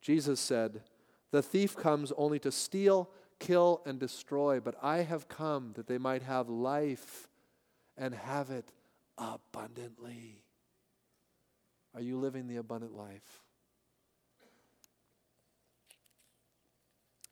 [0.00, 0.82] Jesus said,
[1.32, 5.98] The thief comes only to steal, kill, and destroy, but I have come that they
[5.98, 7.28] might have life
[7.98, 8.72] and have it
[9.18, 10.42] abundantly.
[11.94, 13.42] Are you living the abundant life?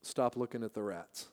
[0.02, 1.28] Stop looking at the rats.